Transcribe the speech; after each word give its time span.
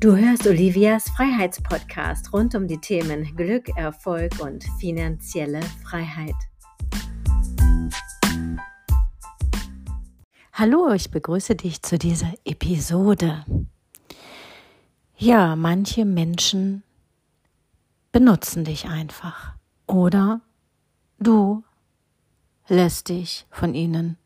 Du 0.00 0.16
hörst 0.16 0.46
Olivias 0.46 1.10
Freiheitspodcast 1.10 2.32
rund 2.32 2.54
um 2.54 2.68
die 2.68 2.78
Themen 2.78 3.34
Glück, 3.34 3.68
Erfolg 3.76 4.38
und 4.38 4.62
finanzielle 4.78 5.60
Freiheit. 5.82 6.36
Hallo, 10.52 10.92
ich 10.92 11.10
begrüße 11.10 11.56
dich 11.56 11.82
zu 11.82 11.98
dieser 11.98 12.32
Episode. 12.44 13.44
Ja, 15.16 15.56
manche 15.56 16.04
Menschen 16.04 16.84
benutzen 18.12 18.64
dich 18.64 18.86
einfach 18.86 19.56
oder 19.88 20.40
du 21.18 21.64
lässt 22.68 23.08
dich 23.08 23.48
von 23.50 23.74
ihnen 23.74 24.16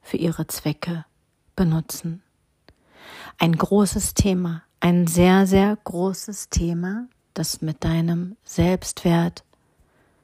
für 0.00 0.16
ihre 0.16 0.46
Zwecke 0.46 1.04
benutzen 1.56 2.22
ein 3.38 3.56
großes 3.56 4.14
Thema, 4.14 4.62
ein 4.80 5.06
sehr, 5.06 5.46
sehr 5.46 5.76
großes 5.84 6.48
Thema, 6.48 7.08
das 7.34 7.62
mit 7.62 7.84
deinem 7.84 8.36
Selbstwert 8.44 9.44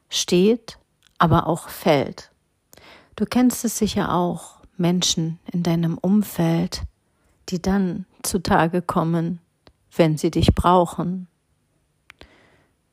steht, 0.08 0.78
aber 1.18 1.46
auch 1.46 1.68
fällt. 1.68 2.30
Du 3.16 3.24
kennst 3.24 3.64
es 3.64 3.78
sicher 3.78 4.14
auch, 4.14 4.58
Menschen 4.76 5.38
in 5.52 5.62
deinem 5.62 5.98
Umfeld, 5.98 6.82
die 7.48 7.60
dann 7.60 8.06
zutage 8.22 8.82
kommen, 8.82 9.40
wenn 9.96 10.16
sie 10.16 10.30
dich 10.30 10.54
brauchen. 10.54 11.26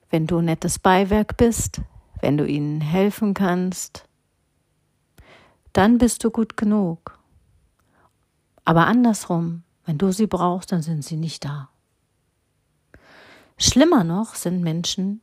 Wenn 0.10 0.28
du 0.28 0.42
nettes 0.42 0.80
Beiwerk 0.80 1.38
bist, 1.38 1.82
wenn 2.22 2.38
du 2.38 2.46
ihnen 2.48 2.82
helfen 2.82 3.34
kannst, 3.34 4.06
dann 5.74 5.98
bist 5.98 6.24
du 6.24 6.32
gut 6.32 6.58
genug. 6.58 7.20
Aber 8.64 8.88
andersrum, 8.88 9.64
wenn 9.86 9.98
du 9.98 10.12
sie 10.12 10.28
brauchst, 10.28 10.72
dann 10.72 10.82
sind 10.82 11.04
sie 11.04 11.16
nicht 11.16 11.46
da. 11.46 11.70
Schlimmer 13.58 14.04
noch 14.04 14.36
sind 14.36 14.62
Menschen, 14.62 15.22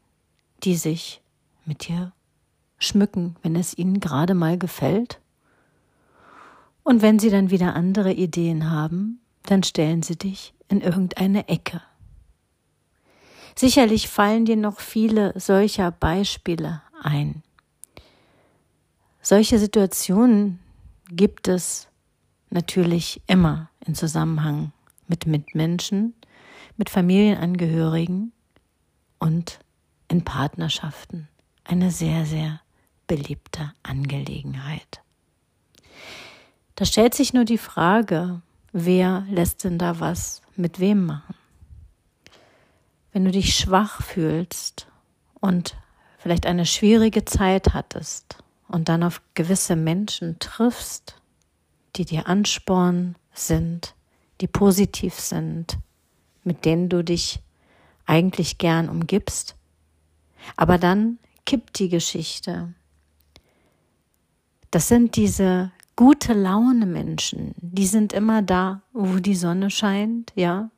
die 0.64 0.76
sich 0.76 1.20
mit 1.64 1.88
dir 1.88 2.12
schmücken, 2.78 3.36
wenn 3.42 3.56
es 3.56 3.76
ihnen 3.76 4.00
gerade 4.00 4.34
mal 4.34 4.58
gefällt. 4.58 5.20
Und 6.82 7.02
wenn 7.02 7.18
sie 7.18 7.30
dann 7.30 7.50
wieder 7.50 7.74
andere 7.74 8.12
Ideen 8.12 8.70
haben, 8.70 9.20
dann 9.44 9.62
stellen 9.62 10.02
sie 10.02 10.16
dich 10.16 10.54
in 10.68 10.80
irgendeine 10.80 11.48
Ecke. 11.48 11.82
Sicherlich 13.54 14.08
fallen 14.08 14.44
dir 14.44 14.56
noch 14.56 14.80
viele 14.80 15.38
solcher 15.38 15.90
Beispiele 15.90 16.82
ein. 17.02 17.42
Solche 19.20 19.58
Situationen 19.58 20.58
gibt 21.10 21.48
es 21.48 21.88
natürlich 22.50 23.20
immer 23.26 23.68
in 23.86 23.94
Zusammenhang 23.94 24.72
mit 25.06 25.26
Mitmenschen, 25.26 26.14
mit 26.76 26.90
Familienangehörigen 26.90 28.32
und 29.18 29.58
in 30.08 30.24
Partnerschaften. 30.24 31.28
Eine 31.64 31.90
sehr, 31.90 32.24
sehr 32.26 32.60
beliebte 33.06 33.72
Angelegenheit. 33.82 35.02
Da 36.74 36.84
stellt 36.84 37.14
sich 37.14 37.34
nur 37.34 37.44
die 37.44 37.58
Frage, 37.58 38.40
wer 38.72 39.26
lässt 39.28 39.64
denn 39.64 39.78
da 39.78 40.00
was 40.00 40.42
mit 40.56 40.80
wem 40.80 41.06
machen? 41.06 41.34
Wenn 43.12 43.24
du 43.24 43.30
dich 43.30 43.56
schwach 43.56 44.02
fühlst 44.02 44.86
und 45.40 45.76
vielleicht 46.18 46.46
eine 46.46 46.64
schwierige 46.64 47.24
Zeit 47.24 47.74
hattest 47.74 48.38
und 48.68 48.88
dann 48.88 49.02
auf 49.02 49.20
gewisse 49.34 49.76
Menschen 49.76 50.38
triffst, 50.38 51.20
die 51.96 52.06
dir 52.06 52.26
Ansporn 52.26 53.16
sind, 53.32 53.94
die 54.40 54.46
positiv 54.46 55.14
sind, 55.14 55.78
mit 56.44 56.64
denen 56.64 56.88
du 56.88 57.02
dich 57.02 57.40
eigentlich 58.06 58.58
gern 58.58 58.88
umgibst. 58.88 59.56
Aber 60.56 60.78
dann 60.78 61.18
kippt 61.46 61.78
die 61.78 61.88
Geschichte. 61.88 62.74
Das 64.70 64.88
sind 64.88 65.16
diese 65.16 65.70
gute 65.96 66.32
Laune 66.32 66.86
Menschen, 66.86 67.54
die 67.58 67.86
sind 67.86 68.12
immer 68.12 68.42
da, 68.42 68.82
wo 68.92 69.16
die 69.16 69.34
Sonne 69.34 69.70
scheint, 69.70 70.32
ja. 70.34 70.70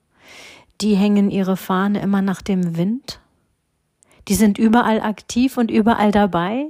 Die 0.81 0.97
hängen 0.97 1.31
ihre 1.31 1.57
Fahne 1.57 2.01
immer 2.01 2.21
nach 2.21 2.43
dem 2.43 2.77
Wind. 2.77 3.21
Die 4.27 4.35
sind 4.35 4.59
überall 4.59 5.01
aktiv 5.01 5.57
und 5.57 5.71
überall 5.71 6.11
dabei. 6.11 6.67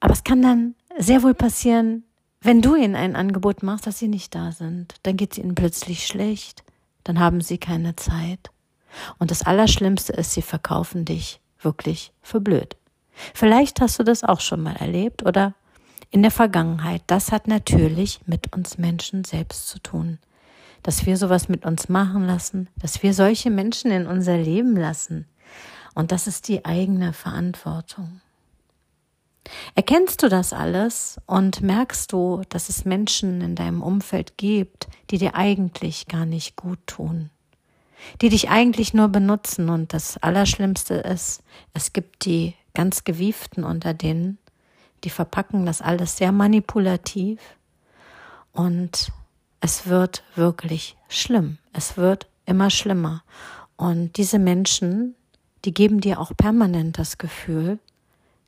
Aber 0.00 0.14
es 0.14 0.24
kann 0.24 0.40
dann 0.40 0.74
sehr 0.98 1.22
wohl 1.22 1.34
passieren, 1.34 2.04
wenn 2.44 2.60
du 2.60 2.74
ihnen 2.76 2.94
ein 2.94 3.16
Angebot 3.16 3.62
machst, 3.62 3.86
dass 3.86 3.98
sie 3.98 4.08
nicht 4.08 4.34
da 4.34 4.52
sind, 4.52 4.94
dann 5.02 5.16
geht 5.16 5.32
es 5.32 5.38
ihnen 5.38 5.54
plötzlich 5.54 6.06
schlecht, 6.06 6.62
dann 7.02 7.18
haben 7.18 7.40
sie 7.40 7.56
keine 7.56 7.96
Zeit. 7.96 8.50
Und 9.18 9.30
das 9.30 9.42
Allerschlimmste 9.42 10.12
ist, 10.12 10.34
sie 10.34 10.42
verkaufen 10.42 11.06
dich 11.06 11.40
wirklich 11.58 12.12
für 12.20 12.40
blöd. 12.40 12.76
Vielleicht 13.32 13.80
hast 13.80 13.98
du 13.98 14.02
das 14.02 14.24
auch 14.24 14.40
schon 14.40 14.60
mal 14.60 14.76
erlebt 14.76 15.24
oder 15.24 15.54
in 16.10 16.20
der 16.20 16.30
Vergangenheit. 16.30 17.02
Das 17.06 17.32
hat 17.32 17.48
natürlich 17.48 18.20
mit 18.26 18.52
uns 18.54 18.76
Menschen 18.76 19.24
selbst 19.24 19.68
zu 19.68 19.78
tun. 19.78 20.18
Dass 20.82 21.06
wir 21.06 21.16
sowas 21.16 21.48
mit 21.48 21.64
uns 21.64 21.88
machen 21.88 22.26
lassen, 22.26 22.68
dass 22.76 23.02
wir 23.02 23.14
solche 23.14 23.50
Menschen 23.50 23.90
in 23.90 24.06
unser 24.06 24.36
Leben 24.36 24.76
lassen. 24.76 25.26
Und 25.94 26.12
das 26.12 26.26
ist 26.26 26.48
die 26.48 26.66
eigene 26.66 27.14
Verantwortung. 27.14 28.20
Erkennst 29.74 30.22
du 30.22 30.28
das 30.28 30.52
alles 30.52 31.20
und 31.26 31.60
merkst 31.60 32.12
du, 32.12 32.42
dass 32.48 32.68
es 32.68 32.84
Menschen 32.84 33.40
in 33.40 33.54
deinem 33.54 33.82
Umfeld 33.82 34.38
gibt, 34.38 34.88
die 35.10 35.18
dir 35.18 35.34
eigentlich 35.34 36.08
gar 36.08 36.24
nicht 36.24 36.56
gut 36.56 36.78
tun, 36.86 37.30
die 38.20 38.30
dich 38.30 38.48
eigentlich 38.48 38.94
nur 38.94 39.08
benutzen 39.08 39.68
und 39.68 39.92
das 39.92 40.16
Allerschlimmste 40.18 40.94
ist, 40.94 41.42
es 41.74 41.92
gibt 41.92 42.24
die 42.24 42.54
ganz 42.72 43.04
gewieften 43.04 43.64
unter 43.64 43.94
denen, 43.94 44.38
die 45.04 45.10
verpacken 45.10 45.66
das 45.66 45.82
alles 45.82 46.16
sehr 46.16 46.32
manipulativ 46.32 47.38
und 48.52 49.12
es 49.60 49.86
wird 49.86 50.22
wirklich 50.34 50.96
schlimm. 51.08 51.58
Es 51.72 51.96
wird 51.96 52.26
immer 52.46 52.70
schlimmer. 52.70 53.22
Und 53.76 54.16
diese 54.16 54.38
Menschen, 54.38 55.14
die 55.64 55.72
geben 55.72 56.00
dir 56.00 56.20
auch 56.20 56.32
permanent 56.36 56.98
das 56.98 57.18
Gefühl, 57.18 57.78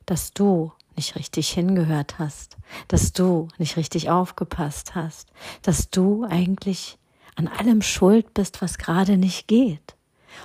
dass 0.05 0.33
du 0.33 0.71
nicht 0.97 1.15
richtig 1.15 1.49
hingehört 1.49 2.19
hast, 2.19 2.57
dass 2.87 3.13
du 3.13 3.47
nicht 3.57 3.77
richtig 3.77 4.09
aufgepasst 4.09 4.95
hast, 4.95 5.31
dass 5.61 5.89
du 5.89 6.25
eigentlich 6.25 6.97
an 7.35 7.47
allem 7.47 7.81
schuld 7.81 8.33
bist, 8.33 8.61
was 8.61 8.77
gerade 8.77 9.17
nicht 9.17 9.47
geht. 9.47 9.95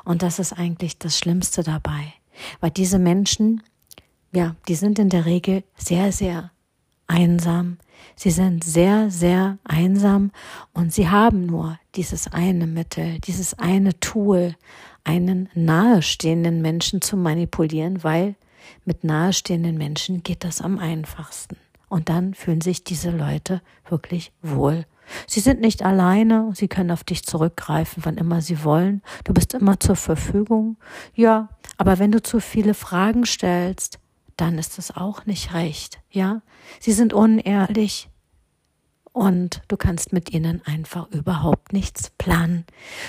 Und 0.04 0.22
das 0.22 0.38
ist 0.38 0.52
eigentlich 0.52 0.98
das 0.98 1.18
Schlimmste 1.18 1.62
dabei, 1.62 2.12
weil 2.60 2.70
diese 2.70 2.98
Menschen, 2.98 3.62
ja, 4.32 4.54
die 4.68 4.74
sind 4.74 4.98
in 4.98 5.08
der 5.08 5.24
Regel 5.26 5.64
sehr, 5.76 6.12
sehr 6.12 6.50
einsam. 7.06 7.78
Sie 8.16 8.30
sind 8.30 8.64
sehr, 8.64 9.10
sehr 9.10 9.58
einsam 9.64 10.32
und 10.72 10.92
sie 10.92 11.08
haben 11.08 11.46
nur 11.46 11.78
dieses 11.94 12.28
eine 12.32 12.66
Mittel, 12.66 13.18
dieses 13.20 13.58
eine 13.58 13.98
Tool, 14.00 14.54
einen 15.04 15.48
nahestehenden 15.54 16.62
Menschen 16.62 17.00
zu 17.00 17.16
manipulieren, 17.16 18.02
weil 18.02 18.34
mit 18.84 19.04
nahestehenden 19.04 19.76
Menschen 19.76 20.22
geht 20.22 20.44
das 20.44 20.60
am 20.60 20.78
einfachsten. 20.78 21.56
Und 21.88 22.08
dann 22.08 22.34
fühlen 22.34 22.60
sich 22.60 22.84
diese 22.84 23.10
Leute 23.10 23.60
wirklich 23.88 24.32
wohl. 24.40 24.86
Sie 25.26 25.40
sind 25.40 25.60
nicht 25.60 25.82
alleine, 25.82 26.50
sie 26.54 26.68
können 26.68 26.90
auf 26.90 27.04
dich 27.04 27.24
zurückgreifen, 27.24 28.04
wann 28.04 28.16
immer 28.16 28.40
sie 28.40 28.64
wollen. 28.64 29.02
Du 29.24 29.34
bist 29.34 29.54
immer 29.54 29.78
zur 29.78 29.96
Verfügung. 29.96 30.76
Ja, 31.14 31.48
aber 31.76 31.98
wenn 31.98 32.12
du 32.12 32.22
zu 32.22 32.40
viele 32.40 32.74
Fragen 32.74 33.26
stellst, 33.26 33.98
dann 34.36 34.58
ist 34.58 34.78
es 34.78 34.96
auch 34.96 35.26
nicht 35.26 35.52
recht. 35.54 36.00
Ja, 36.10 36.42
sie 36.80 36.92
sind 36.92 37.12
unehrlich, 37.12 38.08
und 39.12 39.62
du 39.68 39.76
kannst 39.76 40.12
mit 40.12 40.32
ihnen 40.32 40.62
einfach 40.64 41.10
überhaupt 41.10 41.72
nichts 41.72 42.10
planen. 42.16 42.64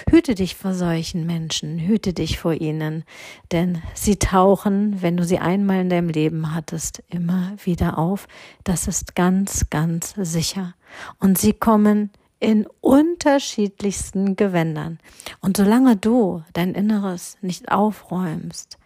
Hüte 0.09 0.35
dich 0.35 0.55
vor 0.55 0.73
solchen 0.73 1.25
Menschen, 1.25 1.79
hüte 1.79 2.13
dich 2.13 2.39
vor 2.39 2.53
ihnen, 2.53 3.03
denn 3.51 3.81
sie 3.93 4.17
tauchen, 4.17 5.01
wenn 5.01 5.15
du 5.15 5.23
sie 5.23 5.39
einmal 5.39 5.81
in 5.81 5.89
deinem 5.89 6.09
Leben 6.09 6.53
hattest, 6.53 7.03
immer 7.09 7.53
wieder 7.63 7.97
auf. 7.97 8.27
Das 8.63 8.87
ist 8.87 9.15
ganz, 9.15 9.69
ganz 9.69 10.13
sicher. 10.17 10.75
Und 11.19 11.37
sie 11.37 11.53
kommen 11.53 12.11
in 12.39 12.67
unterschiedlichsten 12.81 14.35
Gewändern. 14.35 14.99
Und 15.39 15.55
solange 15.55 15.95
du 15.95 16.43
dein 16.51 16.73
Inneres 16.75 17.37
nicht 17.41 17.71
aufräumst, 17.71 18.77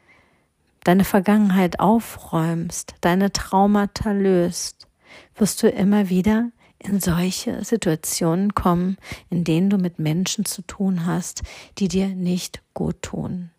deine 0.84 1.04
Vergangenheit 1.04 1.80
aufräumst, 1.80 2.94
deine 3.02 3.34
Traumata 3.34 4.12
löst, 4.12 4.88
wirst 5.36 5.64
du 5.64 5.70
immer 5.70 6.10
wieder 6.10 6.52
in 6.88 7.00
solche 7.00 7.64
Situationen 7.64 8.56
kommen, 8.56 8.98
in 9.30 9.44
denen 9.44 9.70
du 9.70 9.78
mit 9.78 10.00
Menschen 10.00 10.46
zu 10.46 10.62
tun 10.62 11.06
hast, 11.06 11.44
die 11.78 11.88
dir 11.88 12.08
nicht 12.08 12.62
gut 12.74 13.02
tun, 13.02 13.52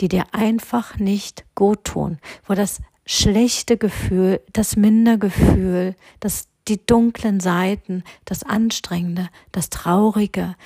die 0.00 0.08
dir 0.08 0.26
einfach 0.32 0.98
nicht 0.98 1.44
gut 1.54 1.84
tun, 1.84 2.18
wo 2.46 2.54
das 2.54 2.80
schlechte 3.06 3.76
Gefühl, 3.76 4.40
das 4.52 4.76
Mindergefühl, 4.76 5.94
das 6.20 6.48
die 6.68 6.84
dunklen 6.84 7.40
Seiten, 7.40 8.02
das 8.24 8.42
Anstrengende, 8.42 9.28
das 9.52 9.68
Traurige, 9.68 10.56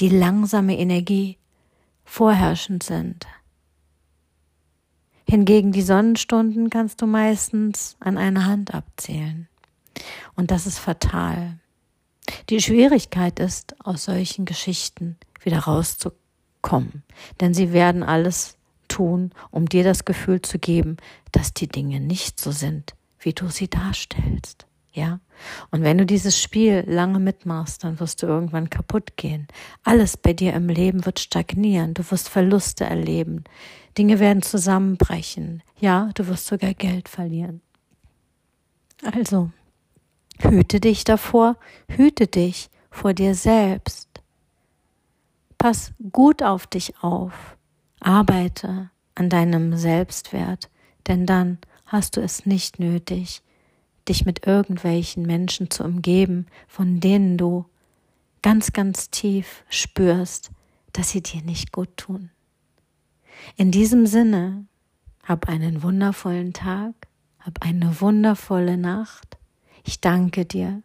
die 0.00 0.08
langsame 0.08 0.78
Energie 0.78 1.38
vorherrschend 2.04 2.82
sind. 2.82 3.26
Hingegen 5.28 5.70
die 5.70 5.82
Sonnenstunden 5.82 6.70
kannst 6.70 7.00
du 7.00 7.06
meistens 7.06 7.96
an 8.00 8.18
einer 8.18 8.46
Hand 8.46 8.74
abzählen. 8.74 9.49
Und 10.34 10.50
das 10.50 10.66
ist 10.66 10.78
fatal. 10.78 11.58
Die 12.48 12.60
Schwierigkeit 12.60 13.38
ist, 13.38 13.74
aus 13.84 14.04
solchen 14.04 14.44
Geschichten 14.44 15.16
wieder 15.42 15.60
rauszukommen. 15.60 17.02
Denn 17.40 17.54
sie 17.54 17.72
werden 17.72 18.02
alles 18.02 18.56
tun, 18.88 19.32
um 19.50 19.68
dir 19.68 19.84
das 19.84 20.04
Gefühl 20.04 20.42
zu 20.42 20.58
geben, 20.58 20.96
dass 21.32 21.54
die 21.54 21.68
Dinge 21.68 22.00
nicht 22.00 22.40
so 22.40 22.50
sind, 22.50 22.94
wie 23.18 23.32
du 23.32 23.48
sie 23.48 23.68
darstellst. 23.68 24.66
Ja? 24.92 25.20
Und 25.70 25.82
wenn 25.82 25.98
du 25.98 26.06
dieses 26.06 26.40
Spiel 26.40 26.84
lange 26.86 27.18
mitmachst, 27.18 27.84
dann 27.84 28.00
wirst 28.00 28.22
du 28.22 28.26
irgendwann 28.26 28.70
kaputt 28.70 29.16
gehen. 29.16 29.46
Alles 29.84 30.16
bei 30.16 30.32
dir 30.32 30.52
im 30.54 30.68
Leben 30.68 31.06
wird 31.06 31.20
stagnieren. 31.20 31.94
Du 31.94 32.08
wirst 32.10 32.28
Verluste 32.28 32.84
erleben. 32.84 33.44
Dinge 33.96 34.18
werden 34.18 34.42
zusammenbrechen. 34.42 35.62
Ja, 35.78 36.10
du 36.14 36.26
wirst 36.26 36.46
sogar 36.46 36.74
Geld 36.74 37.08
verlieren. 37.08 37.60
Also, 39.02 39.50
hüte 40.42 40.80
dich 40.80 41.04
davor, 41.04 41.56
hüte 41.88 42.26
dich 42.26 42.70
vor 42.90 43.14
dir 43.14 43.34
selbst. 43.34 44.08
Pass 45.58 45.92
gut 46.12 46.42
auf 46.42 46.66
dich 46.66 46.94
auf. 47.02 47.56
Arbeite 48.00 48.90
an 49.14 49.28
deinem 49.28 49.76
Selbstwert, 49.76 50.70
denn 51.06 51.26
dann 51.26 51.58
hast 51.86 52.16
du 52.16 52.22
es 52.22 52.46
nicht 52.46 52.78
nötig, 52.78 53.42
dich 54.08 54.24
mit 54.24 54.46
irgendwelchen 54.46 55.26
Menschen 55.26 55.70
zu 55.70 55.84
umgeben, 55.84 56.46
von 56.66 57.00
denen 57.00 57.36
du 57.36 57.66
ganz, 58.42 58.72
ganz 58.72 59.10
tief 59.10 59.64
spürst, 59.68 60.50
dass 60.92 61.10
sie 61.10 61.22
dir 61.22 61.42
nicht 61.42 61.72
gut 61.72 61.96
tun. 61.96 62.30
In 63.56 63.70
diesem 63.70 64.06
Sinne, 64.06 64.66
hab 65.24 65.48
einen 65.48 65.82
wundervollen 65.82 66.52
Tag, 66.52 66.94
hab 67.38 67.62
eine 67.62 68.00
wundervolle 68.00 68.76
Nacht. 68.76 69.36
Ich 69.84 70.00
danke 70.00 70.44
dir 70.44 70.82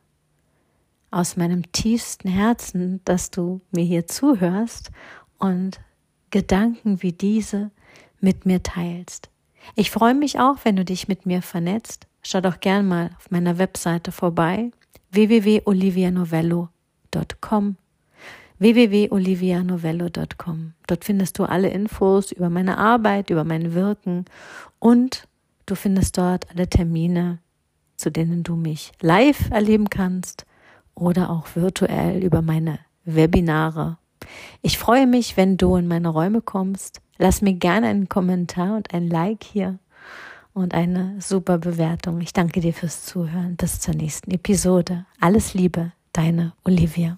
aus 1.12 1.38
meinem 1.38 1.72
tiefsten 1.72 2.28
Herzen, 2.28 3.02
dass 3.06 3.30
du 3.32 3.62
mir 3.72 3.84
hier 3.84 4.08
zuhörst 4.08 4.92
und 5.38 5.80
Gedanken 6.30 7.02
wie 7.02 7.14
diese 7.14 7.72
mit 8.20 8.46
mir 8.46 8.62
teilst. 8.64 9.30
Ich 9.76 9.92
freue 9.92 10.14
mich 10.14 10.38
auch, 10.40 10.58
wenn 10.64 10.76
du 10.76 10.84
dich 10.84 11.08
mit 11.08 11.26
mir 11.26 11.42
vernetzt. 11.42 12.08
Schau 12.22 12.42
doch 12.42 12.60
gern 12.60 12.86
mal 12.88 13.12
auf 13.18 13.32
meiner 13.32 13.58
Webseite 13.58 14.12
vorbei 14.12 14.72
www.olivianovello.com 15.12 17.78
www.olivianovello.com. 18.58 20.74
Dort 20.88 21.06
findest 21.06 21.40
du 21.40 21.44
alle 21.44 21.70
Infos 21.70 22.32
über 22.32 22.50
meine 22.50 22.78
Arbeit, 22.78 23.30
über 23.30 23.44
mein 23.44 23.74
Wirken 23.74 24.24
und 24.80 25.28
du 25.66 25.76
findest 25.76 26.18
dort 26.18 26.50
alle 26.50 26.70
Termine, 26.70 27.40
zu 27.98 28.12
denen 28.12 28.44
du 28.44 28.56
mich 28.56 28.92
live 29.02 29.50
erleben 29.52 29.90
kannst 29.90 30.46
oder 30.94 31.30
auch 31.30 31.48
virtuell 31.56 32.24
über 32.24 32.42
meine 32.42 32.80
Webinare. 33.04 33.98
Ich 34.62 34.78
freue 34.78 35.08
mich, 35.08 35.38
wenn 35.38 35.58
du 35.58 35.76
in 35.76 35.88
meine 35.88 36.10
Räume 36.10 36.42
kommst 36.42 37.02
Lass 37.18 37.42
mir 37.42 37.54
gerne 37.54 37.88
einen 37.88 38.10
Kommentar 38.10 38.76
und 38.76 38.94
ein 38.94 39.10
Like 39.10 39.44
hier 39.44 39.80
und 40.54 40.74
eine 40.74 41.16
super 41.20 41.58
Bewertung. 41.58 42.22
Ich 42.22 42.34
danke 42.34 42.60
dir 42.60 42.74
fürs 42.74 43.06
Zuhören. 43.06 43.56
Bis 43.56 43.80
zur 43.80 43.96
nächsten 43.96 44.32
Episode. 44.32 45.06
Alles 45.20 45.54
Liebe, 45.54 45.92
deine 46.12 46.54
Olivia. 46.64 47.18